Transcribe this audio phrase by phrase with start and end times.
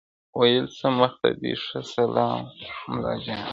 [0.37, 2.29] ویل ځه مخته دي ښه سلا
[2.91, 3.49] مُلاجانه!!